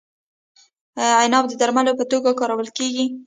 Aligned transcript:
عناب 1.21 1.45
د 1.49 1.53
درملو 1.61 1.97
په 1.99 2.05
توګه 2.11 2.29
کارول 2.39 2.69
کیږي. 2.77 3.05